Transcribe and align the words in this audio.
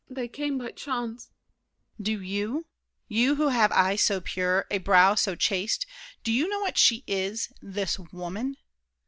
They 0.09 0.27
came 0.27 0.57
by 0.57 0.71
chance. 0.71 1.29
DIDIER. 2.01 2.17
Do 2.17 2.25
you— 2.25 2.65
You 3.07 3.35
who 3.35 3.49
have 3.49 3.71
eyes 3.71 4.01
so 4.01 4.19
pure, 4.19 4.65
a 4.71 4.79
brow 4.79 5.13
so 5.13 5.35
chaste— 5.35 5.85
Do 6.23 6.31
you 6.31 6.47
know 6.47 6.59
what 6.61 6.79
she 6.79 7.03
is—this 7.05 7.99
woman? 8.11 8.55